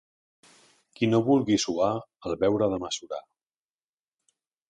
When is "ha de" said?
2.67-2.81